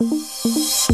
[0.00, 0.87] Música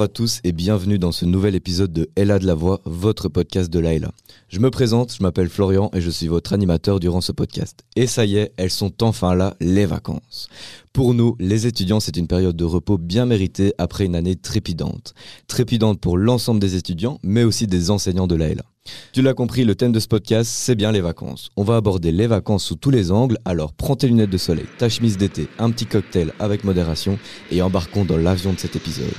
[0.00, 3.28] Bonjour à tous et bienvenue dans ce nouvel épisode de Ella de la Voix, votre
[3.28, 4.12] podcast de Laila.
[4.48, 7.84] Je me présente, je m'appelle Florian et je suis votre animateur durant ce podcast.
[7.96, 10.48] Et ça y est, elles sont enfin là, les vacances.
[10.94, 15.12] Pour nous, les étudiants, c'est une période de repos bien méritée après une année trépidante.
[15.48, 18.64] Trépidante pour l'ensemble des étudiants, mais aussi des enseignants de Laila.
[19.12, 21.50] Tu l'as compris, le thème de ce podcast, c'est bien les vacances.
[21.58, 24.64] On va aborder les vacances sous tous les angles, alors prends tes lunettes de soleil,
[24.78, 27.18] ta chemise d'été, un petit cocktail avec modération
[27.50, 29.12] et embarquons dans l'avion de cet épisode.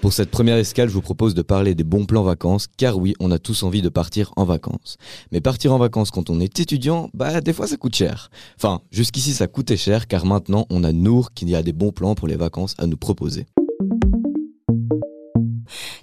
[0.00, 3.14] Pour cette première escale, je vous propose de parler des bons plans vacances, car oui,
[3.20, 4.96] on a tous envie de partir en vacances.
[5.30, 8.30] Mais partir en vacances quand on est étudiant, bah des fois ça coûte cher.
[8.56, 12.14] Enfin, jusqu'ici ça coûtait cher, car maintenant on a Nour qui a des bons plans
[12.14, 13.44] pour les vacances à nous proposer.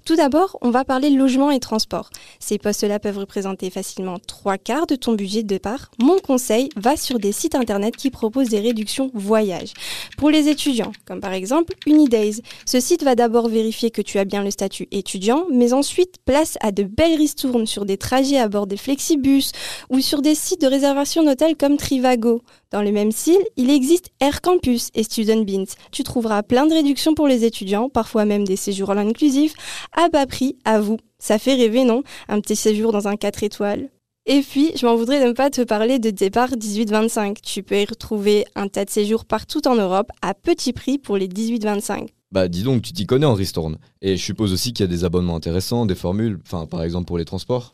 [0.07, 2.11] Tout d'abord, on va parler logement et transport.
[2.39, 5.91] Ces postes-là peuvent représenter facilement trois quarts de ton budget de départ.
[5.99, 9.73] Mon conseil, va sur des sites internet qui proposent des réductions voyage.
[10.17, 12.41] Pour les étudiants, comme par exemple Unidays.
[12.65, 16.57] Ce site va d'abord vérifier que tu as bien le statut étudiant, mais ensuite place
[16.61, 19.51] à de belles ristournes sur des trajets à bord des flexibus
[19.89, 22.43] ou sur des sites de réservation d'hôtels comme Trivago.
[22.71, 25.65] Dans le même style, il existe Air Campus et Student Beans.
[25.91, 29.53] Tu trouveras plein de réductions pour les étudiants, parfois même des séjours all inclusifs,
[29.93, 30.97] à bas prix, à vous.
[31.17, 32.03] Ça fait rêver, non?
[32.27, 33.89] Un petit séjour dans un 4 étoiles.
[34.25, 37.37] Et puis, je m'en voudrais de ne pas te parler de départ 18-25.
[37.41, 41.15] Tu peux y retrouver un tas de séjours partout en Europe à petit prix pour
[41.15, 42.09] les 18-25.
[42.31, 43.77] Bah dis donc, tu t'y connais en ristourne.
[44.01, 47.05] Et je suppose aussi qu'il y a des abonnements intéressants, des formules, enfin par exemple
[47.05, 47.73] pour les transports.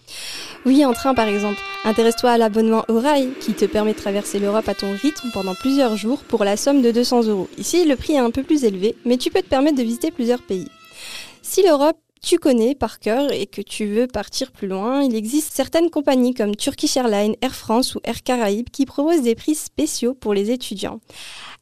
[0.65, 1.59] Oui, en train par exemple.
[1.85, 5.55] Intéresse-toi à l'abonnement au rail qui te permet de traverser l'Europe à ton rythme pendant
[5.55, 7.49] plusieurs jours pour la somme de 200 euros.
[7.57, 10.11] Ici, le prix est un peu plus élevé, mais tu peux te permettre de visiter
[10.11, 10.67] plusieurs pays.
[11.41, 15.53] Si l'Europe tu connais par cœur et que tu veux partir plus loin, il existe
[15.53, 20.13] certaines compagnies comme Turkish Airlines, Air France ou Air Caraïbes qui proposent des prix spéciaux
[20.13, 21.01] pour les étudiants.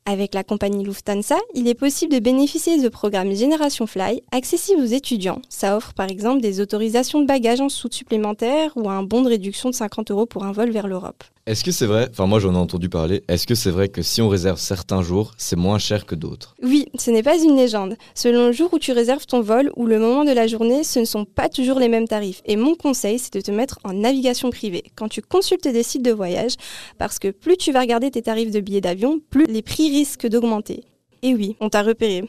[0.08, 4.86] Avec la compagnie Lufthansa, il est possible de bénéficier de programmes Génération Fly accessibles aux
[4.86, 5.42] étudiants.
[5.48, 9.30] Ça offre par exemple des autorisations de bagages en soute supplémentaire ou un bon de
[9.30, 11.24] réduction de 50 euros pour un vol vers l'Europe.
[11.52, 14.02] Est-ce que c'est vrai, enfin moi j'en ai entendu parler, est-ce que c'est vrai que
[14.02, 16.56] si on réserve certains jours, c'est moins cher que d'autres?
[16.64, 17.98] Oui, ce n'est pas une légende.
[18.16, 21.00] Selon le jour où tu réserves ton vol ou le moment de la journée, ce
[21.00, 22.42] ne sont pas toujours les mêmes tarifs.
[22.46, 26.06] Et mon conseil, c'est de te mettre en navigation privée quand tu consultes des sites
[26.06, 26.54] de voyage,
[26.98, 30.28] parce que plus tu vas regarder tes tarifs de billets d'avion, plus les prix risquent
[30.28, 30.86] d'augmenter.
[31.24, 32.28] Et oui, on t'a repéré.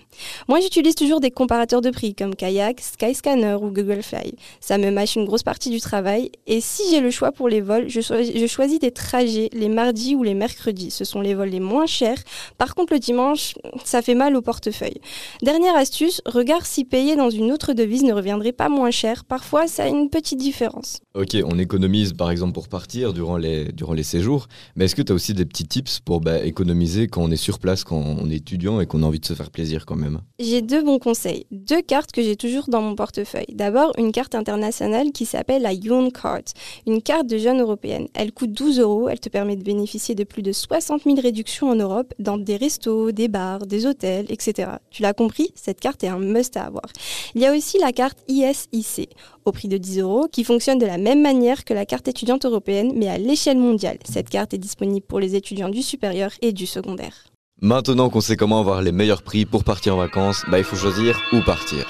[0.48, 4.34] Moi, j'utilise toujours des comparateurs de prix comme Kayak, Skyscanner ou Google Fly.
[4.60, 6.30] Ça me mâche une grosse partie du travail.
[6.46, 10.14] Et si j'ai le choix pour les vols, je, je, choisis des trajets les mardis
[10.14, 10.90] ou les mercredis.
[10.90, 12.18] Ce sont les vols les moins chers.
[12.58, 15.00] Par contre, le dimanche, ça fait mal au portefeuille.
[15.40, 19.24] Dernière astuce, regarde si payer dans une autre devise ne reviendrait pas moins cher.
[19.24, 21.00] Parfois, ça a une petite différence.
[21.14, 24.48] Ok, on économise par exemple pour partir durant les, durant les séjours.
[24.76, 27.36] Mais est-ce que tu as aussi des petits tips pour bah, économiser quand on est
[27.36, 30.20] sur place, quand on est étudiant qu'on a envie de se faire plaisir quand même
[30.38, 31.46] J'ai deux bons conseils.
[31.50, 33.46] Deux cartes que j'ai toujours dans mon portefeuille.
[33.52, 36.42] D'abord, une carte internationale qui s'appelle la Yuan Card,
[36.86, 38.08] une carte de jeune européenne.
[38.14, 39.08] Elle coûte 12 euros.
[39.08, 42.56] Elle te permet de bénéficier de plus de 60 000 réductions en Europe dans des
[42.56, 44.70] restos, des bars, des hôtels, etc.
[44.90, 46.86] Tu l'as compris, cette carte est un must à avoir.
[47.34, 49.10] Il y a aussi la carte ISIC
[49.44, 52.44] au prix de 10 euros qui fonctionne de la même manière que la carte étudiante
[52.44, 53.98] européenne mais à l'échelle mondiale.
[54.04, 57.31] Cette carte est disponible pour les étudiants du supérieur et du secondaire.
[57.64, 60.74] Maintenant qu'on sait comment avoir les meilleurs prix pour partir en vacances, bah il faut
[60.74, 61.86] choisir où partir.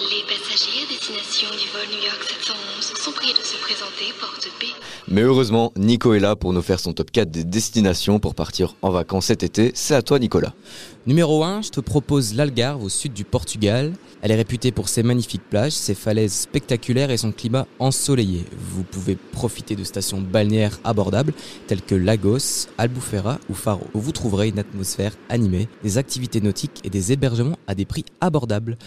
[0.00, 4.33] Les passagers à destination du vol New York 711 sont priés de se présenter B.
[5.08, 8.74] Mais heureusement, Nico est là pour nous faire son top 4 des destinations pour partir
[8.80, 9.70] en vacances cet été.
[9.74, 10.54] C'est à toi Nicolas.
[11.06, 13.92] Numéro 1, je te propose l'Algarve au sud du Portugal.
[14.22, 18.46] Elle est réputée pour ses magnifiques plages, ses falaises spectaculaires et son climat ensoleillé.
[18.58, 21.34] Vous pouvez profiter de stations balnéaires abordables
[21.66, 26.90] telles que Lagos, Albufeira ou Faro, vous trouverez une atmosphère animée, des activités nautiques et
[26.90, 28.78] des hébergements à des prix abordables.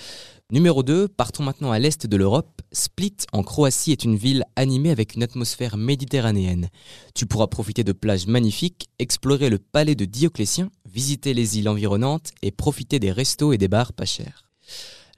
[0.50, 2.62] Numéro 2, partons maintenant à l'est de l'Europe.
[2.72, 6.70] Split, en Croatie, est une ville animée avec une atmosphère méditerranéenne.
[7.14, 12.32] Tu pourras profiter de plages magnifiques, explorer le palais de Dioclétien, visiter les îles environnantes
[12.44, 14.50] et profiter des restos et des bars pas chers.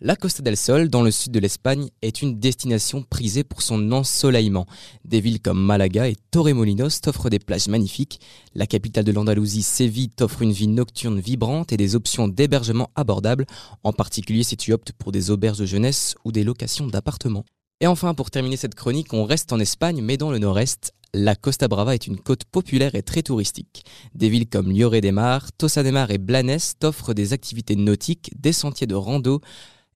[0.02, 3.92] La Costa del Sol, dans le sud de l'Espagne, est une destination prisée pour son
[3.92, 4.66] ensoleillement.
[5.04, 8.22] Des villes comme Malaga et Torremolinos t'offrent des plages magnifiques.
[8.56, 13.46] La capitale de l'Andalousie, Séville, t'offre une vie nocturne vibrante et des options d'hébergement abordables,
[13.84, 17.44] en particulier si tu optes pour des auberges de jeunesse ou des locations d'appartements.
[17.82, 20.94] Et enfin, pour terminer cette chronique, on reste en Espagne, mais dans le nord-est.
[21.14, 23.84] La Costa Brava est une côte populaire et très touristique.
[24.16, 28.32] Des villes comme Lloret de Mar, Tossa de Mar et Blanes t'offrent des activités nautiques,
[28.40, 29.42] des sentiers de rando,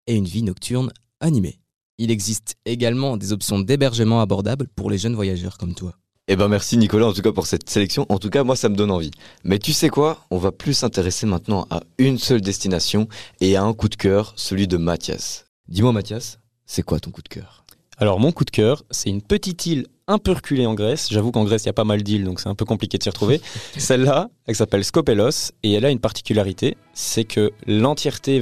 [0.08, 1.60] et une vie nocturne animée.
[1.98, 5.94] Il existe également des options d'hébergement abordables pour les jeunes voyageurs comme toi.
[6.28, 8.06] Eh ben merci Nicolas en tout cas pour cette sélection.
[8.10, 9.12] En tout cas moi ça me donne envie.
[9.44, 10.26] Mais tu sais quoi?
[10.32, 13.08] On va plus s'intéresser maintenant à une seule destination
[13.42, 15.46] et à un coup de cœur, celui de Mathias.
[15.68, 17.66] Dis-moi Mathias, c'est quoi ton coup de cœur?
[17.98, 21.10] Alors mon coup de cœur, c'est une petite île un peu reculée en Grèce.
[21.12, 23.04] J'avoue qu'en Grèce, il y a pas mal d'îles, donc c'est un peu compliqué de
[23.04, 23.42] s'y retrouver.
[23.78, 28.42] Celle-là, elle s'appelle Skopelos, et elle a une particularité, c'est que l'entièreté,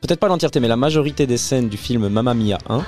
[0.00, 2.82] peut-être pas l'entièreté, mais la majorité des scènes du film Mamma Mia 1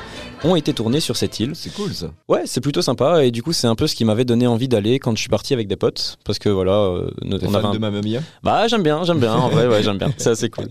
[0.44, 1.53] ont été tournées sur cette île.
[1.55, 2.06] C'est cool ça.
[2.29, 4.67] Ouais, c'est plutôt sympa, et du coup, c'est un peu ce qui m'avait donné envie
[4.69, 7.64] d'aller quand je suis parti avec des potes, parce que voilà, euh, T'es on fan
[7.67, 8.20] un- de Mamma Mia?
[8.43, 10.67] Bah j'aime bien, j'aime bien, en vrai ouais j'aime bien, c'est assez cool.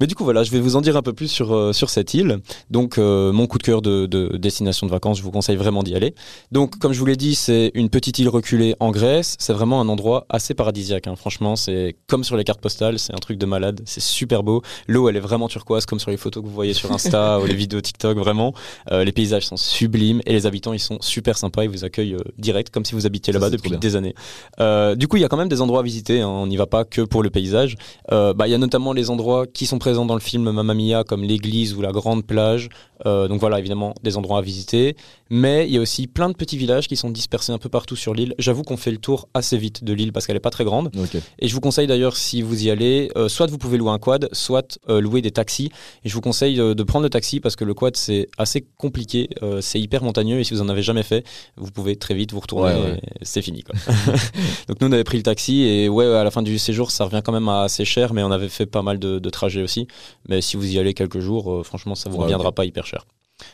[0.00, 1.90] Mais du coup voilà, je vais vous en dire un peu plus sur, euh, sur
[1.90, 2.38] cette île.
[2.70, 5.82] Donc euh, mon coup de cœur de, de destination de vacances, je vous conseille vraiment
[5.82, 6.14] d'y aller.
[6.52, 9.80] Donc comme je vous l'ai dit, c'est une petite île reculée en Grèce, c'est vraiment
[9.80, 11.06] un endroit assez paradisiaque.
[11.08, 11.16] hein.
[11.16, 14.62] Franchement, c'est comme sur les cartes postales, c'est un truc de malade, c'est super beau.
[14.86, 17.46] L'eau elle est vraiment turquoise comme sur les photos que vous voyez sur Insta ou
[17.46, 18.54] les vidéos TikTok, vraiment.
[18.92, 22.14] Euh, les paysages sont sublimes et les habitants ils sont super sympas, ils vous accueillent
[22.14, 24.14] euh, direct comme si vous habitiez là-bas depuis des années.
[24.60, 26.20] Euh, du coup, il y a quand même des endroits à visiter.
[26.20, 26.28] hein.
[26.28, 27.76] On n'y va pas que pour le paysage.
[28.10, 31.04] Bah, il y a notamment les endroits qui sont présents dans le film Mamma Mia,
[31.04, 32.68] comme l'église ou la grande plage.
[33.04, 34.96] Donc voilà, évidemment, des endroits à visiter.
[35.30, 37.96] Mais il y a aussi plein de petits villages qui sont dispersés un peu partout
[37.96, 38.34] sur l'île.
[38.38, 40.90] J'avoue qu'on fait le tour assez vite de l'île parce qu'elle est pas très grande.
[41.38, 44.28] Et je vous conseille d'ailleurs, si vous y allez, soit vous pouvez louer un quad,
[44.32, 45.67] soit louer des taxis.
[46.04, 48.66] Et je vous conseille euh, de prendre le taxi parce que le quad c'est assez
[48.76, 51.24] compliqué, euh, c'est hyper montagneux et si vous en avez jamais fait,
[51.56, 52.74] vous pouvez très vite vous retourner.
[52.74, 53.00] Ouais, ouais.
[53.20, 53.74] et C'est fini quoi.
[54.68, 57.04] Donc nous on avait pris le taxi et ouais à la fin du séjour ça
[57.04, 59.62] revient quand même à assez cher, mais on avait fait pas mal de, de trajets
[59.62, 59.86] aussi.
[60.28, 63.04] Mais si vous y allez quelques jours, euh, franchement ça vous reviendra pas hyper cher.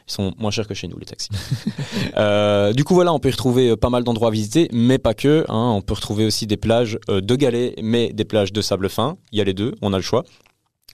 [0.08, 1.28] Ils sont moins chers que chez nous les taxis.
[2.16, 5.14] Euh, du coup voilà, on peut y retrouver pas mal d'endroits à visiter, mais pas
[5.14, 5.44] que.
[5.48, 5.72] hein.
[5.76, 9.16] On peut retrouver aussi des plages euh, de galets, mais des plages de sable fin.
[9.32, 10.24] Il y a les deux, on a le choix.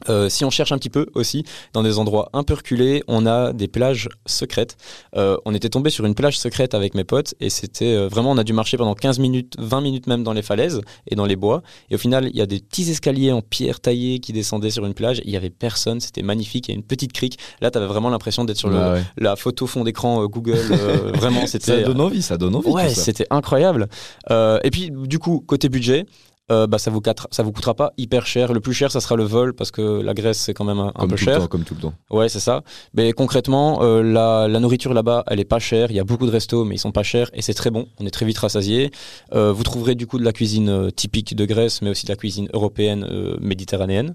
[0.08, 3.26] Euh, si on cherche un petit peu aussi, dans des endroits un peu reculés, on
[3.26, 4.76] a des plages secrètes.
[5.16, 8.30] Euh, on était tombé sur une plage secrète avec mes potes et c'était euh, vraiment,
[8.30, 10.80] on a dû marcher pendant 15 minutes, 20 minutes même dans les falaises
[11.10, 11.62] et dans les bois.
[11.90, 14.86] Et au final, il y a des petits escaliers en pierre taillée qui descendaient sur
[14.86, 15.20] une plage.
[15.24, 16.68] Il y avait personne, c'était magnifique.
[16.68, 17.38] Il y a une petite crique.
[17.60, 19.02] Là, tu avais vraiment l'impression d'être sur le- Bah ouais.
[19.18, 20.58] la photo fond d'écran euh, Google.
[20.70, 22.68] euh, vraiment, Ça c'était donne envie, ça donne envie.
[22.70, 23.02] Ouais, ça.
[23.02, 23.88] c'était incroyable.
[24.30, 26.06] Euh, et puis, du coup, côté budget,
[26.50, 28.52] euh, bah, ça vous quatre- ça vous coûtera pas hyper cher.
[28.52, 30.92] Le plus cher, ça sera le vol parce que la Grèce c'est quand même un,
[31.06, 31.34] peu tout cher.
[31.36, 31.94] le temps, comme tout le temps.
[32.10, 32.62] Ouais, c'est ça.
[32.94, 35.90] Mais concrètement, euh, la, la nourriture là-bas, elle est pas chère.
[35.90, 37.86] Il y a beaucoup de restos, mais ils sont pas chers et c'est très bon.
[38.00, 38.90] On est très vite rassasié.
[39.34, 42.16] Euh, vous trouverez du coup de la cuisine typique de Grèce, mais aussi de la
[42.16, 43.06] cuisine européenne,
[43.40, 44.14] méditerranéenne.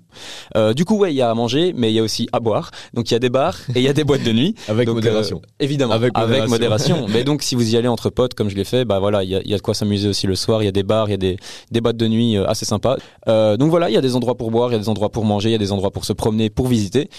[0.75, 2.71] Du coup, ouais, il y a à manger, mais il y a aussi à boire.
[2.93, 4.55] Donc il y a des bars et il y a des boîtes de nuit.
[4.67, 5.41] Avec Donc, modération.
[5.59, 6.95] évidemment, Avec avec, modération.
[6.97, 7.07] modération.
[7.13, 9.29] Mais donc, si vous y allez entre potes, comme je l'ai fait, bah voilà, il
[9.29, 10.61] y y a de quoi s'amuser aussi le soir.
[10.61, 11.37] Il y a des bars, il y a des,
[11.71, 12.97] des boîtes de nuit euh, assez sympas.
[13.27, 15.09] Euh, donc voilà, il y a des endroits pour boire, il y a des endroits
[15.09, 17.09] pour manger, il y a des endroits pour se promener, pour visiter.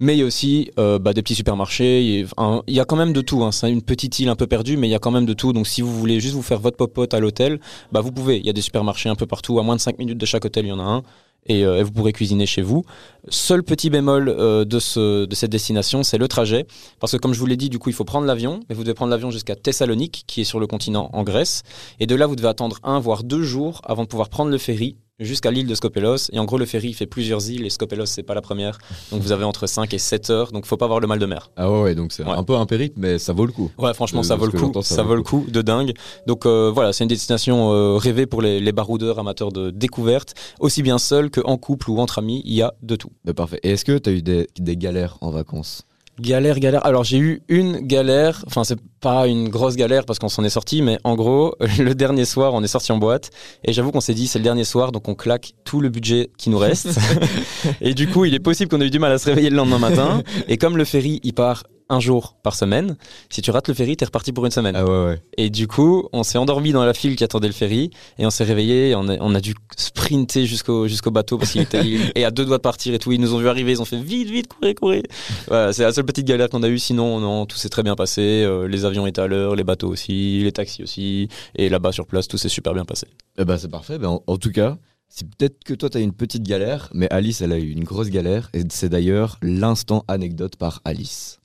[0.00, 2.02] Mais il y a aussi euh, bah, des petits supermarchés.
[2.04, 3.42] Il y, a, un- il y a quand même de tout.
[3.42, 3.50] Hein.
[3.50, 5.52] C'est une petite île un peu perdue, mais il y a quand même de tout.
[5.52, 7.58] Donc si vous voulez juste vous faire votre popote à l'hôtel,
[7.90, 8.38] bah, vous pouvez.
[8.38, 9.58] Il y a des supermarchés un peu partout.
[9.58, 11.02] À moins de 5 minutes de chaque hôtel, il y en a un.
[11.48, 12.84] Et, euh, et vous pourrez cuisiner chez vous.
[13.28, 16.66] Seul petit bémol euh, de, ce, de cette destination, c'est le trajet.
[17.00, 18.60] Parce que comme je vous l'ai dit, du coup, il faut prendre l'avion.
[18.68, 21.62] Mais vous devez prendre l'avion jusqu'à Thessalonique, qui est sur le continent en Grèce.
[22.00, 24.58] Et de là, vous devez attendre un, voire deux jours avant de pouvoir prendre le
[24.58, 26.30] ferry jusqu'à l'île de Skopelos.
[26.32, 28.78] Et en gros, le ferry fait plusieurs îles et Skopelos, c'est pas la première.
[29.10, 30.52] Donc vous avez entre 5 et 7 heures.
[30.52, 31.50] Donc faut pas avoir le mal de mer.
[31.56, 32.30] Ah ouais, donc c'est Ouais.
[32.32, 33.70] un peu un périple, mais ça vaut le coup.
[33.78, 34.82] Ouais, franchement, De- ça vaut le coup.
[34.82, 35.92] Ça, vaut le coup de dingue.
[36.26, 40.34] Donc euh, voilà, c'est une destination euh, rêvée pour les, les baroudeurs amateurs de découverte.
[40.60, 43.10] Aussi bien seul qu'en couple ou entre amis, il y a de tout.
[43.24, 43.60] Bah, parfait.
[43.62, 45.82] Et est-ce que tu as eu des, des galères en vacances?
[46.20, 46.84] Galère, galère.
[46.84, 50.50] Alors j'ai eu une galère, enfin c'est pas une grosse galère parce qu'on s'en est
[50.50, 53.30] sorti, mais en gros, le dernier soir, on est sorti en boîte
[53.64, 56.30] et j'avoue qu'on s'est dit c'est le dernier soir, donc on claque tout le budget
[56.36, 56.98] qui nous reste.
[57.80, 59.56] et du coup, il est possible qu'on ait eu du mal à se réveiller le
[59.56, 60.22] lendemain matin.
[60.48, 62.96] Et comme le ferry, il part un jour par semaine,
[63.30, 64.76] si tu rates le ferry, t'es reparti pour une semaine.
[64.76, 65.22] Ah ouais, ouais.
[65.36, 68.30] Et du coup, on s'est endormi dans la file qui attendait le ferry et on
[68.30, 68.94] s'est réveillé.
[68.94, 71.82] On, a, on a dû sprinter jusqu'au jusqu'au bateau parce qu'il était
[72.14, 73.12] et à deux doigts de partir et tout.
[73.12, 75.02] Ils nous ont vu arriver, ils ont fait vite, vite, courez, courez.
[75.46, 76.78] Voilà, c'est la seule petite galère qu'on a eue.
[76.78, 78.44] Sinon, non, tout s'est très bien passé.
[78.44, 81.28] Euh, les avions étaient à l'heure, les bateaux aussi, les taxis aussi.
[81.54, 83.06] Et là-bas sur place, tout s'est super bien passé.
[83.38, 83.98] Eh ben, c'est parfait.
[83.98, 84.76] Ben, en, en tout cas,
[85.08, 87.70] c'est peut-être que toi, tu as eu une petite galère, mais Alice, elle a eu
[87.70, 88.50] une grosse galère.
[88.52, 91.37] Et c'est d'ailleurs l'instant anecdote par Alice.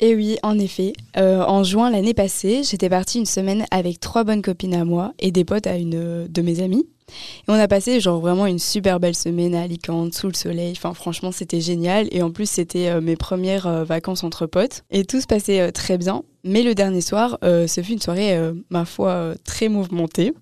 [0.00, 0.92] Et oui, en effet.
[1.16, 5.12] Euh, en juin l'année passée, j'étais partie une semaine avec trois bonnes copines à moi
[5.18, 6.86] et des potes à une euh, de mes amies.
[7.08, 10.72] Et on a passé genre vraiment une super belle semaine à Alicante, sous le soleil.
[10.76, 12.06] Enfin, franchement, c'était génial.
[12.12, 14.84] Et en plus, c'était euh, mes premières vacances entre potes.
[14.92, 16.22] Et tout se passait très bien.
[16.44, 18.38] Mais le dernier soir, ce fut une soirée,
[18.70, 20.32] ma foi, très mouvementée.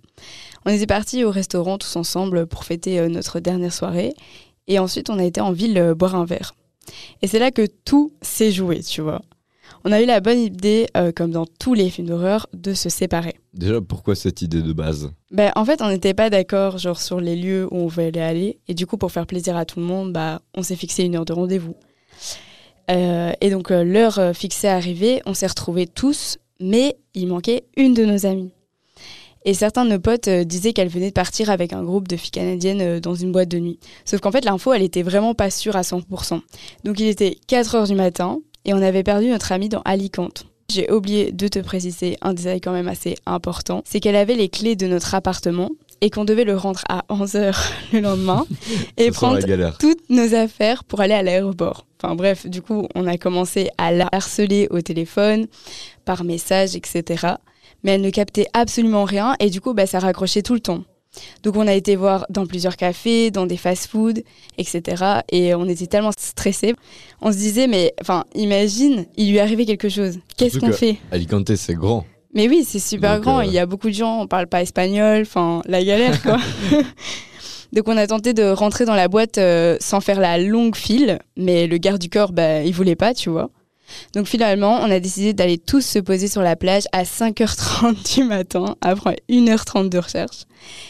[0.66, 4.12] On était partis au restaurant tous ensemble pour fêter notre dernière soirée.
[4.68, 6.52] Et ensuite, on a été en ville boire un verre.
[7.22, 9.22] Et c'est là que tout s'est joué, tu vois.
[9.84, 12.88] On a eu la bonne idée, euh, comme dans tous les films d'horreur, de se
[12.88, 13.36] séparer.
[13.54, 15.12] Déjà, pourquoi cette idée de base?
[15.30, 18.58] Ben, en fait, on n'était pas d'accord genre sur les lieux où on voulait aller.
[18.68, 21.16] Et du coup, pour faire plaisir à tout le monde, bah, on s'est fixé une
[21.16, 21.76] heure de rendez-vous.
[22.90, 27.94] Euh, et donc, euh, l'heure fixée arrivée, on s'est retrouvés tous, mais il manquait une
[27.94, 28.50] de nos amies.
[29.46, 32.16] Et certains de nos potes euh, disaient qu'elle venait de partir avec un groupe de
[32.16, 33.78] filles canadiennes euh, dans une boîte de nuit.
[34.04, 36.40] Sauf qu'en fait, l'info, elle était vraiment pas sûre à 100%.
[36.82, 40.46] Donc, il était 4 heures du matin et on avait perdu notre amie dans Alicante.
[40.68, 44.48] J'ai oublié de te préciser un détail quand même assez important, c'est qu'elle avait les
[44.48, 47.54] clés de notre appartement et qu'on devait le rendre à 11h
[47.92, 48.44] le lendemain
[48.96, 49.38] et prendre
[49.78, 51.86] toutes nos affaires pour aller à l'aéroport.
[52.02, 55.46] Enfin bref, du coup, on a commencé à la harceler au téléphone,
[56.04, 57.36] par message, etc.
[57.86, 60.82] Mais elle ne captait absolument rien et du coup, bah, ça raccrochait tout le temps.
[61.44, 64.20] Donc on a été voir dans plusieurs cafés, dans des fast-foods,
[64.58, 65.22] etc.
[65.30, 66.74] Et on était tellement stressés.
[67.22, 70.18] On se disait, mais enfin, imagine, il lui arrivait quelque chose.
[70.36, 72.04] Qu'est-ce qu'on que- fait Alicante, c'est grand.
[72.34, 73.38] mais oui, c'est super Donc, grand.
[73.38, 76.36] euh, Il y a beaucoup de gens, on parle pas espagnol, enfin, la galère, quoi.
[77.72, 81.18] Donc, on a tenté de rentrer dans la boîte euh, sans faire la longue file,
[81.36, 83.50] mais le garde du corps, bah, il voulait pas, tu vois.
[84.14, 88.24] Donc, finalement, on a décidé d'aller tous se poser sur la plage à 5h30 du
[88.24, 90.44] matin, après 1h30 de recherche.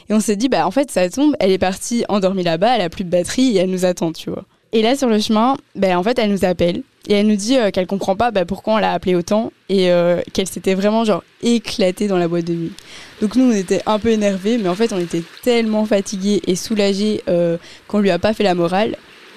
[0.08, 2.82] Et on s'est dit, bah, en fait, ça tombe, elle est partie endormie là-bas, elle
[2.82, 4.44] a plus de batterie et elle nous attend, tu vois.
[4.72, 7.56] Et là, sur le chemin, bah, en fait, elle nous appelle et elle nous dit
[7.56, 11.04] euh, qu'elle comprend pas bah, pourquoi on l'a appelée autant et euh, qu'elle s'était vraiment
[11.04, 12.72] genre éclatée dans la boîte de nuit.
[13.20, 16.56] Donc nous, on était un peu énervés, mais en fait, on était tellement fatigués et
[16.56, 17.56] soulagés euh,
[17.88, 18.96] qu'on lui a pas fait la morale.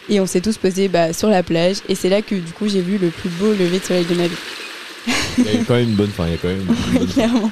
[0.10, 1.78] Et on s'est tous posés bah, sur la plage.
[1.88, 4.16] Et c'est là que du coup, j'ai vu le plus beau lever de soleil de
[4.16, 4.36] ma vie.
[5.38, 6.26] Il y a eu quand même une bonne fin.
[6.26, 6.76] Il y a quand même une bonne
[7.08, 7.14] fin.
[7.14, 7.52] Clairement.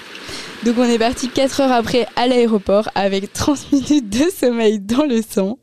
[0.66, 5.06] Donc on est parti 4 heures après à l'aéroport avec 30 minutes de sommeil dans
[5.06, 5.60] le sang.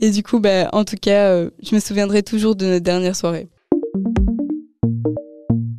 [0.00, 3.14] Et du coup, bah, en tout cas, euh, je me souviendrai toujours de notre dernière
[3.14, 3.48] soirée.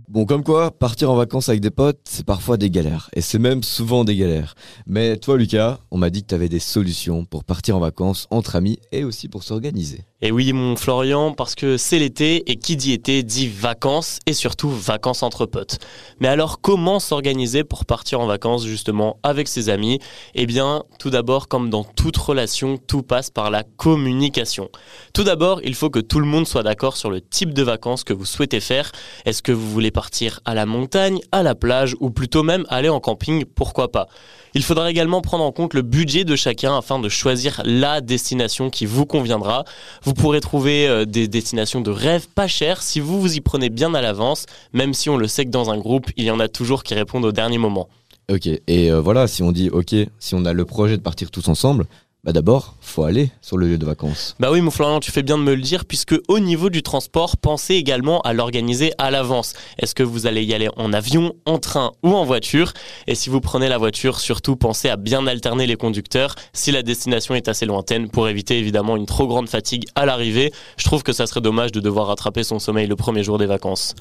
[0.07, 3.09] Bon, comme quoi, partir en vacances avec des potes, c'est parfois des galères.
[3.13, 4.53] Et c'est même souvent des galères.
[4.85, 8.27] Mais toi, Lucas, on m'a dit que tu avais des solutions pour partir en vacances
[8.29, 10.05] entre amis et aussi pour s'organiser.
[10.25, 14.31] Et oui, mon Florian, parce que c'est l'été et qui dit été dit vacances et
[14.31, 15.79] surtout vacances entre potes.
[16.21, 19.99] Mais alors, comment s'organiser pour partir en vacances justement avec ses amis?
[20.33, 24.69] Eh bien, tout d'abord, comme dans toute relation, tout passe par la communication.
[25.13, 28.05] Tout d'abord, il faut que tout le monde soit d'accord sur le type de vacances
[28.05, 28.93] que vous souhaitez faire.
[29.25, 32.87] Est-ce que vous voulez partir à la montagne, à la plage ou plutôt même aller
[32.87, 34.07] en camping Pourquoi pas?
[34.55, 38.69] Il faudra également prendre en compte le budget de chacun afin de choisir la destination
[38.69, 39.65] qui vous conviendra.
[40.13, 43.93] Pourrez trouver euh, des destinations de rêve pas chères si vous vous y prenez bien
[43.93, 46.47] à l'avance, même si on le sait que dans un groupe, il y en a
[46.47, 47.87] toujours qui répondent au dernier moment.
[48.31, 51.29] Ok, et euh, voilà, si on dit ok, si on a le projet de partir
[51.29, 51.85] tous ensemble,
[52.23, 54.37] bah d'abord, faut aller sur le lieu de vacances.
[54.39, 56.81] Bah oui, mon Florian, tu fais bien de me le dire, puisque au niveau du
[56.81, 59.51] transport, pensez également à l'organiser à l'avance.
[59.77, 62.71] Est-ce que vous allez y aller en avion, en train ou en voiture?
[63.07, 66.81] Et si vous prenez la voiture, surtout pensez à bien alterner les conducteurs si la
[66.81, 70.53] destination est assez lointaine pour éviter évidemment une trop grande fatigue à l'arrivée.
[70.77, 73.47] Je trouve que ça serait dommage de devoir rattraper son sommeil le premier jour des
[73.47, 73.95] vacances.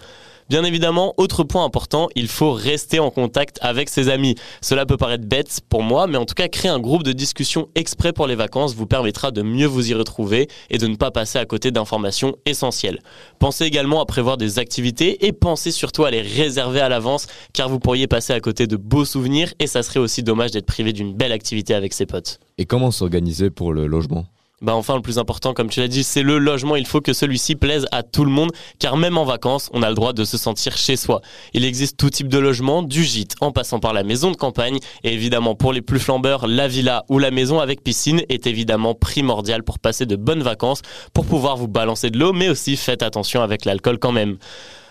[0.53, 4.35] Bien évidemment, autre point important, il faut rester en contact avec ses amis.
[4.61, 7.71] Cela peut paraître bête pour moi, mais en tout cas, créer un groupe de discussion
[7.75, 11.11] exprès pour les vacances vous permettra de mieux vous y retrouver et de ne pas
[11.11, 12.99] passer à côté d'informations essentielles.
[13.39, 17.71] Pensez également à prévoir des activités et pensez surtout à les réserver à l'avance, car
[17.71, 20.93] vous pourriez passer à côté de beaux souvenirs et ça serait aussi dommage d'être privé
[20.93, 22.41] d'une belle activité avec ses potes.
[22.59, 24.27] Et comment s'organiser pour le logement?
[24.63, 26.77] Bah enfin, le plus important, comme tu l'as dit, c'est le logement.
[26.77, 29.89] Il faut que celui-ci plaise à tout le monde, car même en vacances, on a
[29.89, 31.21] le droit de se sentir chez soi.
[31.53, 34.79] Il existe tout type de logement, du gîte, en passant par la maison de campagne,
[35.03, 38.95] et évidemment pour les plus flambeurs, la villa ou la maison avec piscine est évidemment
[38.95, 43.03] primordial pour passer de bonnes vacances, pour pouvoir vous balancer de l'eau, mais aussi faites
[43.03, 44.39] attention avec l'alcool quand même.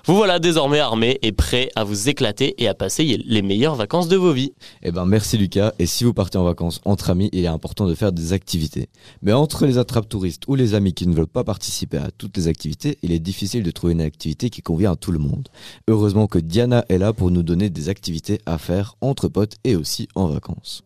[0.06, 4.08] Vous voilà désormais armé et prêt à vous éclater et à passer les meilleures vacances
[4.08, 4.54] de vos vies.
[4.82, 7.86] Eh ben merci Lucas, et si vous partez en vacances entre amis, il est important
[7.86, 8.90] de faire des activités.
[9.22, 12.36] Mais entre les attrapes touristes ou les amis qui ne veulent pas participer à toutes
[12.38, 15.50] les activités, il est difficile de trouver une activité qui convient à tout le monde.
[15.88, 19.76] Heureusement que Diana est là pour nous donner des activités à faire entre potes et
[19.76, 20.84] aussi en vacances.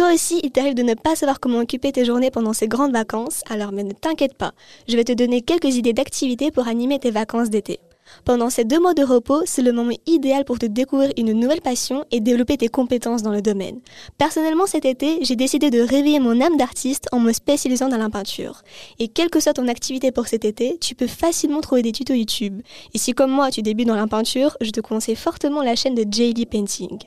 [0.00, 2.92] Toi aussi, il t'arrive de ne pas savoir comment occuper tes journées pendant ces grandes
[2.92, 4.54] vacances, alors mais ne t'inquiète pas,
[4.88, 7.80] je vais te donner quelques idées d'activités pour animer tes vacances d'été.
[8.24, 11.60] Pendant ces deux mois de repos, c'est le moment idéal pour te découvrir une nouvelle
[11.60, 13.78] passion et développer tes compétences dans le domaine.
[14.16, 18.08] Personnellement, cet été, j'ai décidé de réveiller mon âme d'artiste en me spécialisant dans la
[18.08, 18.62] peinture.
[19.00, 22.14] Et quelle que soit ton activité pour cet été, tu peux facilement trouver des tutos
[22.14, 22.62] YouTube.
[22.94, 25.94] Et si comme moi, tu débutes dans la peinture, je te conseille fortement la chaîne
[25.94, 26.98] de JD Painting.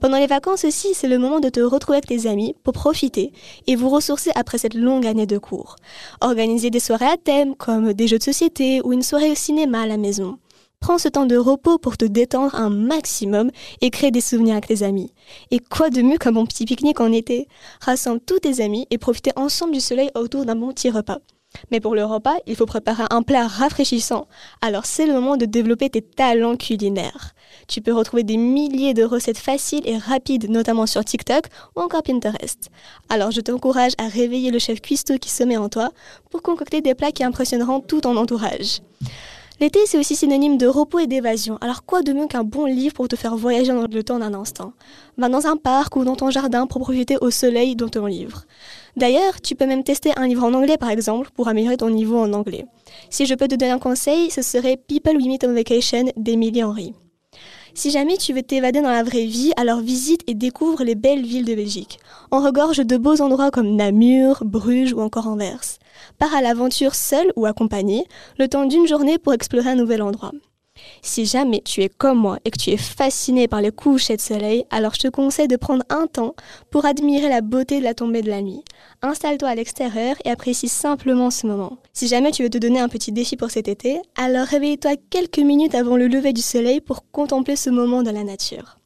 [0.00, 3.32] Pendant les vacances aussi, c'est le moment de te retrouver avec tes amis pour profiter
[3.66, 5.76] et vous ressourcer après cette longue année de cours.
[6.20, 9.82] Organiser des soirées à thème comme des jeux de société ou une soirée au cinéma
[9.82, 10.38] à la maison.
[10.80, 14.68] Prends ce temps de repos pour te détendre un maximum et créer des souvenirs avec
[14.68, 15.12] tes amis.
[15.50, 17.48] Et quoi de mieux qu'un bon petit pique-nique en été?
[17.80, 21.18] Rassemble tous tes amis et profitez ensemble du soleil autour d'un bon petit repas.
[21.70, 24.26] Mais pour le repas, il faut préparer un plat rafraîchissant.
[24.60, 27.34] Alors c'est le moment de développer tes talents culinaires.
[27.66, 32.02] Tu peux retrouver des milliers de recettes faciles et rapides, notamment sur TikTok ou encore
[32.02, 32.70] Pinterest.
[33.08, 35.90] Alors je t'encourage à réveiller le chef cuistot qui se met en toi
[36.30, 38.80] pour concocter des plats qui impressionneront tout ton entourage.
[39.60, 41.58] L'été, c'est aussi synonyme de repos et d'évasion.
[41.60, 44.32] Alors quoi de mieux qu'un bon livre pour te faire voyager dans le temps d'un
[44.32, 44.72] instant?
[45.16, 48.44] Va dans un parc ou dans ton jardin pour profiter au soleil dans ton livre.
[48.96, 52.18] D'ailleurs, tu peux même tester un livre en anglais par exemple pour améliorer ton niveau
[52.18, 52.66] en anglais.
[53.10, 56.62] Si je peux te donner un conseil, ce serait People We Meet on Vacation d'Emily
[56.62, 56.94] Henry.
[57.78, 61.22] Si jamais tu veux t'évader dans la vraie vie, alors visite et découvre les belles
[61.22, 62.00] villes de Belgique.
[62.32, 65.78] On regorge de beaux endroits comme Namur, Bruges ou encore Anvers.
[66.18, 68.04] Pars à l'aventure seul ou accompagné,
[68.36, 70.32] le temps d'une journée pour explorer un nouvel endroit.
[71.02, 74.20] Si jamais tu es comme moi et que tu es fasciné par les couchers de
[74.20, 76.34] soleil, alors je te conseille de prendre un temps
[76.70, 78.62] pour admirer la beauté de la tombée de la nuit.
[79.02, 81.78] Installe-toi à l'extérieur et apprécie simplement ce moment.
[81.92, 85.38] Si jamais tu veux te donner un petit défi pour cet été, alors réveille-toi quelques
[85.38, 88.78] minutes avant le lever du soleil pour contempler ce moment dans la nature.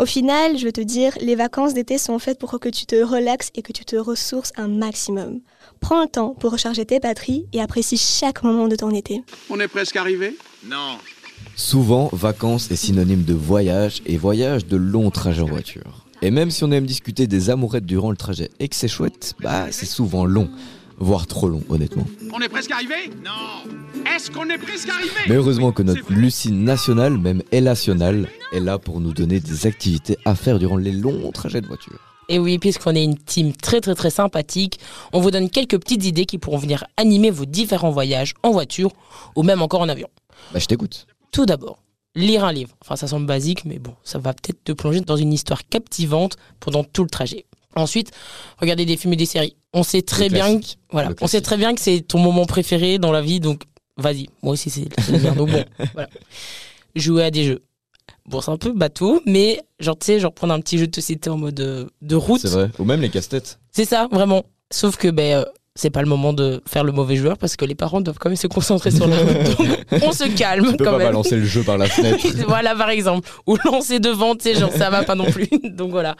[0.00, 2.96] Au final, je veux te dire, les vacances d'été sont faites pour que tu te
[2.96, 5.40] relaxes et que tu te ressources un maximum.
[5.80, 9.22] Prends le temps pour recharger tes batteries et apprécie chaque moment de ton été.
[9.50, 10.36] On est presque arrivé?
[10.64, 10.98] Non.
[11.56, 16.04] Souvent, vacances est synonyme de voyage et voyage de longs trajets en voiture.
[16.20, 19.34] Et même si on aime discuter des amourettes durant le trajet et que c'est chouette,
[19.40, 20.50] bah c'est souvent long,
[20.98, 22.06] voire trop long honnêtement.
[22.32, 23.10] On est presque arrivé?
[23.24, 23.70] Non.
[24.04, 25.10] Est-ce qu'on est presque arrivé?
[25.28, 30.18] Mais heureusement que notre Lucie nationale, même nationale, est là pour nous donner des activités
[30.24, 31.98] à faire durant les longs trajets de voiture.
[32.28, 34.80] Et oui, puisqu'on est une team très très très sympathique,
[35.12, 38.90] on vous donne quelques petites idées qui pourront venir animer vos différents voyages en voiture
[39.36, 40.08] ou même encore en avion.
[40.52, 41.06] Bah je t'écoute.
[41.34, 41.82] Tout d'abord,
[42.14, 42.76] lire un livre.
[42.80, 46.36] Enfin, ça semble basique, mais bon, ça va peut-être te plonger dans une histoire captivante
[46.60, 47.44] pendant tout le trajet.
[47.74, 48.12] Ensuite,
[48.60, 49.56] regarder des films et des séries.
[49.72, 50.78] On sait très bien, que, classique.
[50.92, 51.44] voilà, Le on sait classique.
[51.44, 53.64] très bien que c'est ton moment préféré dans la vie, donc
[53.96, 54.28] vas-y.
[54.44, 55.32] Moi aussi, c'est c'est le mien.
[55.34, 56.08] Donc bon, voilà.
[56.94, 57.64] Jouer à des jeux.
[58.26, 60.94] Bon, c'est un peu bateau, mais genre, tu sais, genre prendre un petit jeu de
[60.94, 62.40] société en mode euh, de route.
[62.40, 62.70] C'est vrai.
[62.78, 63.58] Ou même les casse-têtes.
[63.72, 64.44] C'est ça, vraiment.
[64.70, 65.44] Sauf que ben, euh,
[65.76, 68.28] c'est pas le moment de faire le mauvais joueur parce que les parents doivent quand
[68.28, 69.08] même se concentrer sur.
[69.08, 69.18] Donc,
[70.02, 71.08] on se calme Tu peux quand pas même.
[71.08, 72.24] balancer le jeu par la fenêtre.
[72.46, 73.28] voilà, par exemple.
[73.46, 75.48] Ou lancer devant, tu sais, genre ça va pas non plus.
[75.70, 76.14] Donc voilà.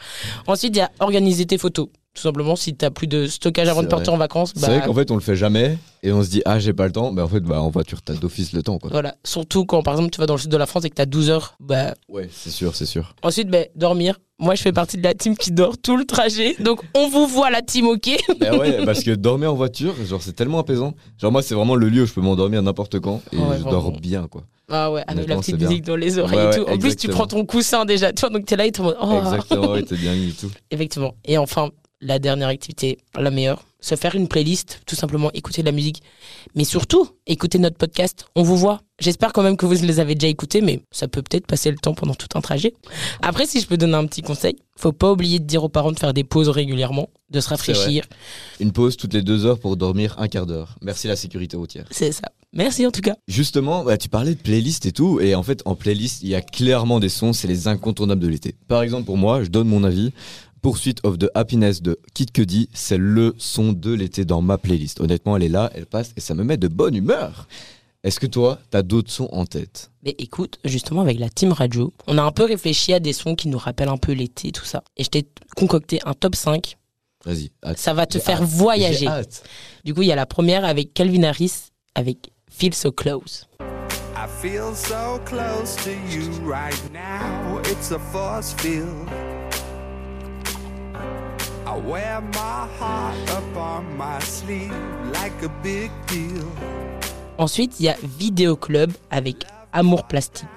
[0.45, 1.87] Ensuite, il y a organiser tes photos.
[2.13, 4.67] Tout simplement, si t'as plus de stockage avant C'est de partir en vacances, C'est bah,
[4.77, 6.93] vrai qu'en fait on le fait jamais et on se dit ah j'ai pas le
[6.93, 7.11] temps.
[7.11, 8.89] Mais en fait bah en voiture t'as d'office le temps quoi.
[8.89, 9.15] voilà.
[9.25, 11.05] Surtout quand, par exemple, tu vas dans le sud de la France et que t'as
[11.05, 13.15] 12 heures, bah, Ouais c'est sûr c'est sûr.
[13.21, 14.17] ensuite, bah, dormir.
[14.37, 16.55] Moi, je fais partie de la team qui dort tout le trajet.
[16.59, 18.09] Donc, on vous voit la team, ok?
[18.39, 20.93] Bah ouais, parce que dormir en voiture, genre c'est tellement apaisant.
[21.17, 23.63] Genre moi c'est vraiment le lieu où je peux m'endormir n'importe quand et Ouais, je
[23.63, 24.43] dors bien quoi.
[24.69, 26.65] Ah ouais, avec la petite musique dans les oreilles Ouais, et tout.
[26.65, 28.97] ouais, En plus, tu prends ton coussin déjà, tu vois, donc t'es là et mode,
[29.01, 29.19] oh.
[29.19, 30.51] Exactement, ouais, t'es bien mis et tout.
[30.71, 31.13] Effectivement.
[31.23, 31.69] Et enfin,
[32.01, 36.01] la dernière activité, la meilleure, se faire une playlist, tout simplement écouter de la musique.
[36.55, 38.25] Mais surtout, écouter notre podcast.
[38.35, 38.81] On vous voit.
[38.99, 41.77] J'espère quand même que vous les avez déjà écoutés, mais ça peut peut-être passer le
[41.77, 42.73] temps pendant tout un trajet.
[43.21, 45.91] Après, si je peux donner un petit conseil, faut pas oublier de dire aux parents
[45.91, 48.05] de faire des pauses régulièrement, de se rafraîchir.
[48.59, 50.77] Une pause toutes les deux heures pour dormir un quart d'heure.
[50.81, 51.85] Merci la sécurité routière.
[51.91, 52.31] C'est ça.
[52.53, 53.15] Merci en tout cas.
[53.27, 56.35] Justement, bah, tu parlais de playlist et tout, et en fait, en playlist, il y
[56.35, 58.55] a clairement des sons, c'est les incontournables de l'été.
[58.69, 60.13] Par exemple, pour moi, je donne mon avis.
[60.65, 64.99] Pursuit of the Happiness de Kid Cudi, c'est le son de l'été dans ma playlist.
[64.99, 67.47] Honnêtement, elle est là, elle passe, et ça me met de bonne humeur.
[68.03, 69.91] Est-ce que toi, t'as d'autres sons en tête?
[70.03, 73.35] Mais écoute, justement, avec la team radio, on a un peu réfléchi à des sons
[73.35, 74.83] qui nous rappellent un peu l'été, tout ça.
[74.97, 76.77] Et je t'ai concocté un top 5.
[77.25, 77.51] Vas-y.
[77.75, 78.49] Ça va te faire hâte.
[78.49, 79.07] voyager.
[79.83, 83.45] Du coup, il y a la première avec Calvin Harris, avec Feel So Close.
[83.59, 87.59] I feel so close to you right now.
[87.71, 89.07] It's a force field.
[91.75, 94.71] I wear my heart up on my sleeve
[95.13, 96.45] like a big deal.
[97.37, 100.47] Ensuite, il y a Vidéo Club avec Amour Plastique.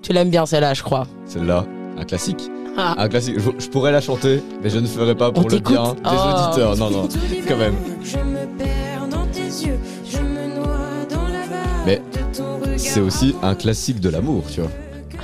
[0.00, 1.06] Tu l'aimes bien celle-là, je crois.
[1.26, 1.66] Celle-là,
[1.98, 2.50] un classique.
[2.78, 2.94] Ah.
[2.96, 3.38] Un classique.
[3.38, 6.00] Je, je pourrais la chanter, mais je ne ferai pas pour On le bien des
[6.06, 6.46] Oh.
[6.46, 6.76] auditeurs.
[6.78, 7.08] Non, non,
[7.46, 7.74] quand même.
[8.02, 9.78] Je me perds dans tes yeux,
[10.10, 14.70] je me noie dans la vague Mais c'est aussi un classique de l'amour, tu vois.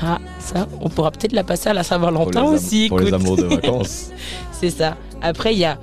[0.03, 2.89] Ah, ça, on pourra peut-être la passer à la Saint-Valentin aussi.
[2.89, 4.11] pour les amours de vacances.
[4.53, 4.97] C'est ça.
[5.23, 5.79] Après, il y a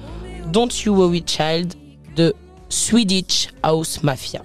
[0.52, 1.74] Don't You Worry Child
[2.15, 2.34] de
[2.69, 4.41] Swedish House Mafia.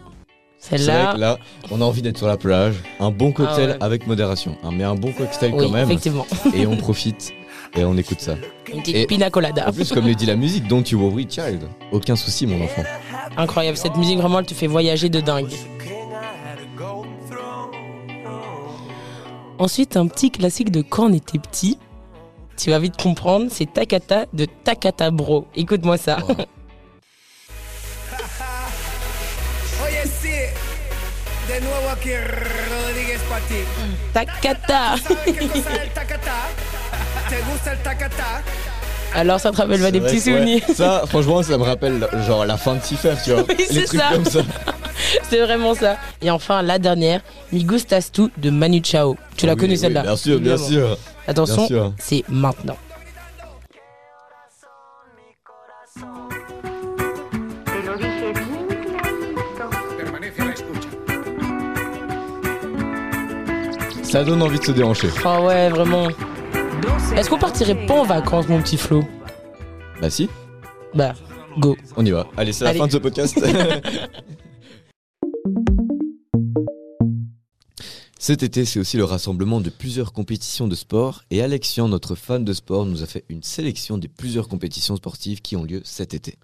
[0.58, 1.38] Celle-là, là,
[1.70, 2.74] on a envie d'être sur la plage.
[2.98, 3.76] Un bon cocktail Ah ouais.
[3.84, 4.56] avec modération.
[4.64, 5.84] hein, mais un bon cocktail oui, quand même.
[5.88, 6.26] effectivement.
[6.54, 7.32] Et on profite
[7.76, 8.34] et on écoute ça.
[8.72, 9.68] Une petite Et- pina colada.
[9.68, 11.60] En plus, comme le dit la musique, Don't You Worry Child.
[11.92, 12.82] Aucun souci, mon enfant.
[13.36, 15.52] Incroyable, cette musique vraiment elle te fait voyager de dingue.
[19.58, 21.78] Ensuite, un petit classique de quand on était petit.
[22.58, 25.46] Tu vas vite comprendre, c'est Takata de Takata Bro.
[25.54, 26.18] Écoute-moi ça.
[34.12, 34.94] Takata.
[39.14, 42.44] Alors ça te rappelle pas des petits ouais, souvenirs Ça, franchement, ça me rappelle genre
[42.44, 43.44] la fin de Cipher, tu vois.
[43.48, 44.10] Oui, Les c'est trucs ça.
[44.12, 44.40] comme ça.
[45.28, 45.96] C'est vraiment ça.
[46.22, 47.20] Et enfin, la dernière,
[47.52, 49.16] Mi Gustas Tu de Manu Chao.
[49.36, 50.96] Tu la Oui, connais oui, celle-là Bien sûr, bien sûr.
[51.26, 52.76] Attention, c'est maintenant.
[64.02, 65.08] Ça donne envie de se déhancher.
[65.24, 66.08] Oh ouais, vraiment.
[67.16, 69.02] Est-ce qu'on partirait pas en vacances, mon petit Flo?
[70.00, 70.28] Bah si,
[70.94, 71.14] Bah,
[71.58, 71.76] go.
[71.96, 72.26] on y va.
[72.36, 72.78] Allez, c'est la Allez.
[72.78, 73.38] fin de ce podcast.
[78.26, 82.44] Cet été, c'est aussi le rassemblement de plusieurs compétitions de sport et Alexian, notre fan
[82.44, 86.12] de sport, nous a fait une sélection des plusieurs compétitions sportives qui ont lieu cet
[86.12, 86.34] été.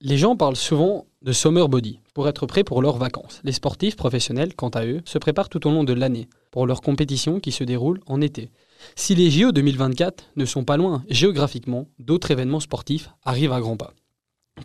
[0.00, 3.40] Les gens parlent souvent de summer body pour être prêts pour leurs vacances.
[3.44, 6.80] Les sportifs professionnels, quant à eux, se préparent tout au long de l'année pour leurs
[6.80, 8.50] compétitions qui se déroulent en été.
[8.96, 13.76] Si les JO 2024 ne sont pas loin géographiquement, d'autres événements sportifs arrivent à grands
[13.76, 13.94] pas.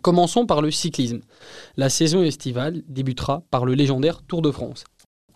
[0.02, 1.20] Commençons par le cyclisme.
[1.76, 4.84] La saison estivale débutera par le légendaire Tour de France.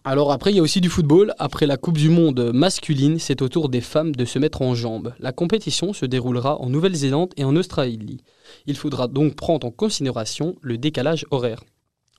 [0.04, 1.34] Alors après, il y a aussi du football.
[1.38, 4.74] Après la Coupe du Monde masculine, c'est au tour des femmes de se mettre en
[4.74, 5.12] jambes.
[5.18, 8.22] La compétition se déroulera en Nouvelle-Zélande et en Australie.
[8.66, 11.60] Il faudra donc prendre en considération le décalage horaire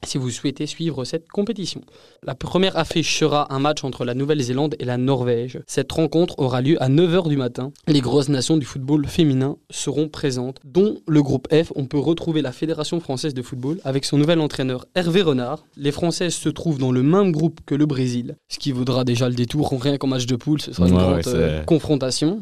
[0.05, 1.81] si vous souhaitez suivre cette compétition.
[2.23, 5.59] La première affiche sera un match entre la Nouvelle-Zélande et la Norvège.
[5.67, 7.71] Cette rencontre aura lieu à 9h du matin.
[7.88, 11.71] Les grosses nations du football féminin seront présentes, dont le groupe F.
[11.75, 15.65] On peut retrouver la Fédération française de football avec son nouvel entraîneur Hervé Renard.
[15.75, 19.27] Les Françaises se trouvent dans le même groupe que le Brésil, ce qui vaudra déjà
[19.27, 19.69] le détour.
[19.79, 22.41] Rien qu'en match de poule, ce sera une Ouais, grande ouais, euh, confrontation.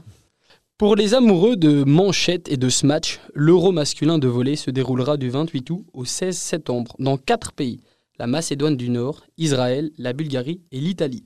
[0.77, 5.27] Pour les amoureux de manchettes et de smash, l'Euro masculin de volley se déroulera du
[5.27, 7.81] 28 août au 16 septembre dans quatre pays
[8.19, 11.23] la Macédoine du Nord, Israël, la Bulgarie et l'Italie.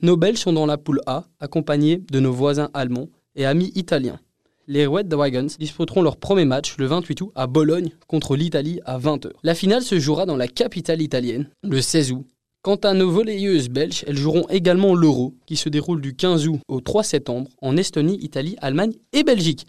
[0.00, 4.20] Nos Belges sont dans la poule A, accompagnés de nos voisins allemands et amis italiens.
[4.66, 8.98] Les Red Dragons disputeront leur premier match le 28 août à Bologne contre l'Italie à
[8.98, 9.32] 20h.
[9.42, 12.26] La finale se jouera dans la capitale italienne le 16 août.
[12.62, 16.60] Quant à nos volleyeuses belges, elles joueront également l'Euro, qui se déroule du 15 août
[16.66, 19.64] au 3 septembre en Estonie, Italie, Allemagne et Belgique.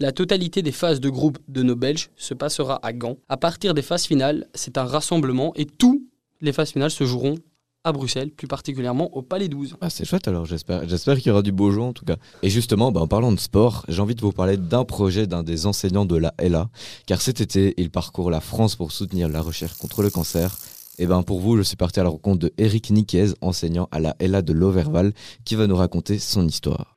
[0.00, 3.16] La totalité des phases de groupe de nos Belges se passera à Gand.
[3.28, 6.02] À partir des phases finales, c'est un rassemblement et toutes
[6.40, 7.36] les phases finales se joueront
[7.84, 9.76] à Bruxelles, plus particulièrement au Palais 12.
[9.80, 10.82] Ah, c'est chouette alors, j'espère.
[10.84, 12.16] Qu'il y aura du beau jeu en tout cas.
[12.42, 15.42] Et justement, bah, en parlant de sport, j'ai envie de vous parler d'un projet d'un
[15.42, 16.68] des enseignants de la LA.
[17.06, 20.56] Car cet été, il parcourt la France pour soutenir la recherche contre le cancer.
[21.02, 23.98] Et ben pour vous, je suis parti à la rencontre de Eric Niquez, enseignant à
[23.98, 25.10] la LA de l'Auverval,
[25.44, 26.94] qui va nous raconter son histoire.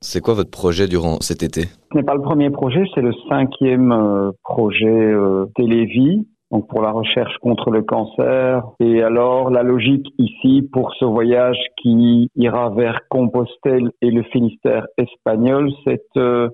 [0.00, 1.66] C'est quoi votre projet durant cet été?
[1.92, 6.82] Ce n'est pas le premier projet, c'est le cinquième euh, projet euh, Télévie, donc pour
[6.82, 8.64] la recherche contre le cancer.
[8.80, 14.84] Et alors la logique ici pour ce voyage qui ira vers Compostelle et le Finistère
[14.98, 16.48] espagnol, c'est euh,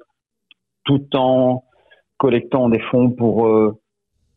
[0.85, 1.63] tout en
[2.19, 3.73] collectant des fonds pour euh,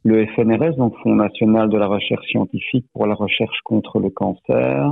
[0.04, 4.92] le FNRS, donc Fonds national de la recherche scientifique pour la recherche contre le cancer.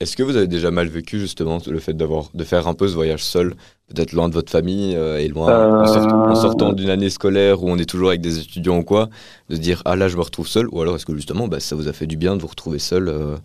[0.00, 2.86] Est-ce que vous avez déjà mal vécu justement le fait d'avoir de faire un peu
[2.86, 3.54] ce voyage seul,
[3.88, 7.10] peut-être loin de votre famille euh, et loin en, sort- en Euh, sortant d'une année
[7.10, 9.08] scolaire où on est toujours avec des étudiants ou quoi,
[9.50, 11.74] de dire ah là je me retrouve seul ou alors est-ce que justement bah, ça
[11.74, 13.36] vous a fait du bien de vous retrouver seul euh,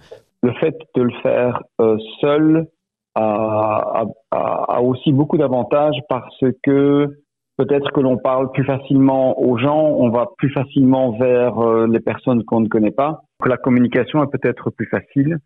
[0.43, 2.67] le fait de le faire euh, seul
[3.15, 7.07] a- a aussi beaucoup d'avantages parce que
[7.57, 11.99] peut-être que l'on parle plus facilement aux gens, on va plus facilement vers euh, les
[11.99, 15.37] personnes qu'on ne connaît pas, que la communication est peut-être plus facile.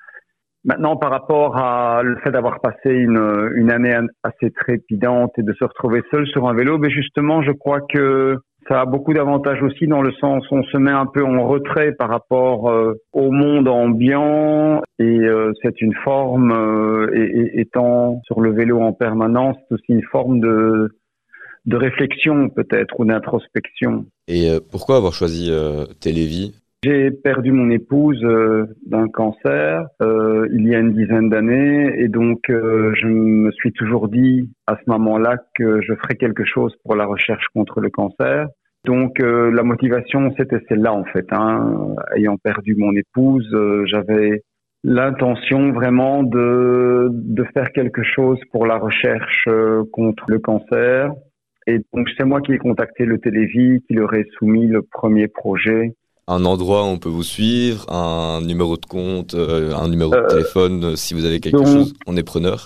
[0.65, 5.53] Maintenant, par rapport à le fait d'avoir passé une, une année assez trépidante et de
[5.53, 9.61] se retrouver seul sur un vélo, mais justement, je crois que ça a beaucoup d'avantages
[9.63, 12.95] aussi dans le sens où on se met un peu en retrait par rapport euh,
[13.13, 18.81] au monde ambiant et euh, c'est une forme, euh, et, et- étant sur le vélo
[18.81, 20.89] en permanence, c'est aussi une forme de,
[21.67, 24.05] de réflexion peut-être ou d'introspection.
[24.27, 26.55] Et euh, pourquoi avoir choisi euh, Télévie?
[26.83, 32.07] J'ai perdu mon épouse euh, d'un cancer euh, il y a une dizaine d'années et
[32.07, 36.73] donc euh, je me suis toujours dit à ce moment-là que je ferais quelque chose
[36.83, 38.47] pour la recherche contre le cancer.
[38.85, 41.25] Donc euh, la motivation, c'était celle-là en fait.
[41.31, 41.95] Hein.
[42.15, 44.43] Ayant perdu mon épouse, euh, j'avais
[44.83, 49.49] l'intention vraiment de, de faire quelque chose pour la recherche
[49.91, 51.11] contre le cancer.
[51.67, 55.27] Et donc c'est moi qui ai contacté le Télévis, qui leur ai soumis le premier
[55.27, 55.93] projet.
[56.29, 60.17] Un endroit où on peut vous suivre, un numéro de compte, euh, un numéro de
[60.17, 62.65] Euh, téléphone, euh, si vous avez quelque donc- chose, on est preneur.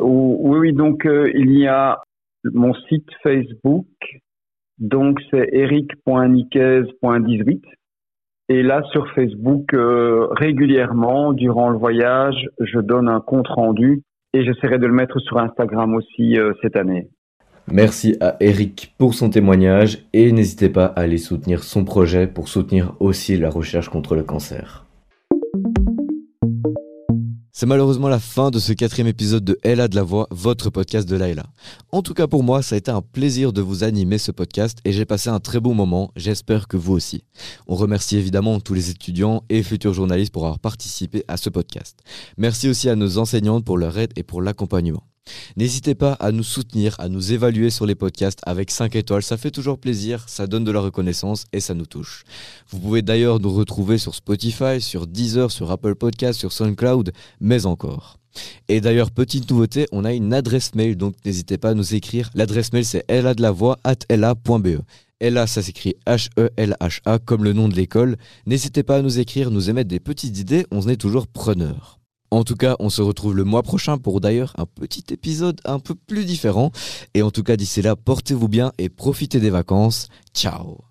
[0.00, 1.98] Oui, oui, donc il y a
[2.44, 3.86] mon site Facebook,
[4.78, 7.62] donc c'est eric.niquez.18.
[8.50, 14.02] Et là, sur Facebook, euh, régulièrement, durant le voyage, je donne un compte rendu
[14.32, 17.08] et j'essaierai de le mettre sur Instagram aussi euh, cette année.
[17.70, 22.48] Merci à Eric pour son témoignage et n'hésitez pas à aller soutenir son projet pour
[22.48, 24.86] soutenir aussi la recherche contre le cancer.
[27.52, 30.70] C'est malheureusement la fin de ce quatrième épisode de Elle a de la voix, votre
[30.70, 31.44] podcast de Laila.
[31.90, 34.78] En tout cas pour moi, ça a été un plaisir de vous animer ce podcast
[34.84, 37.24] et j'ai passé un très bon moment, j'espère que vous aussi.
[37.66, 41.98] On remercie évidemment tous les étudiants et futurs journalistes pour avoir participé à ce podcast.
[42.36, 45.02] Merci aussi à nos enseignantes pour leur aide et pour l'accompagnement.
[45.56, 49.36] N'hésitez pas à nous soutenir, à nous évaluer sur les podcasts avec 5 étoiles, ça
[49.36, 52.24] fait toujours plaisir, ça donne de la reconnaissance et ça nous touche.
[52.70, 57.66] Vous pouvez d'ailleurs nous retrouver sur Spotify, sur Deezer, sur Apple Podcasts, sur SoundCloud, mais
[57.66, 58.18] encore.
[58.68, 62.30] Et d'ailleurs, petite nouveauté, on a une adresse mail, donc n'hésitez pas à nous écrire.
[62.34, 64.78] L'adresse mail c'est la.be.
[65.20, 68.16] Ella, ça s'écrit H-E-L-H-A comme le nom de l'école.
[68.46, 71.97] N'hésitez pas à nous écrire, nous émettre des petites idées, on est toujours preneurs.
[72.30, 75.78] En tout cas, on se retrouve le mois prochain pour d'ailleurs un petit épisode un
[75.78, 76.72] peu plus différent.
[77.14, 80.08] Et en tout cas, d'ici là, portez-vous bien et profitez des vacances.
[80.34, 80.87] Ciao